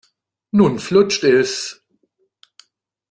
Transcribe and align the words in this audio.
Nun 0.49 0.79
flutscht 0.79 1.23
es. 1.25 1.83